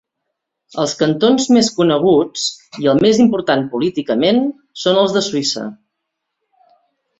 [0.83, 2.47] Els cantons més coneguts,
[2.85, 4.43] i el més important políticament,
[4.87, 5.69] són els de Suïssa.